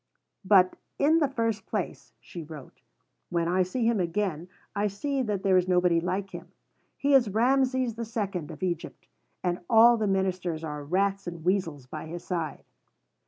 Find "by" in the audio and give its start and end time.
11.85-12.07